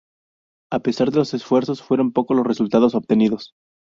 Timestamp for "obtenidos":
2.95-3.51